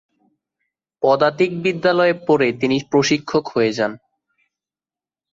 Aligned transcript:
পদাতিক 1.03 1.51
বিদ্যালয়ে 1.63 2.15
পরে 2.27 2.47
তিনি 2.61 2.77
প্রশিক্ষক 2.91 3.45
হয়ে 3.53 3.71
যান। 3.73 3.91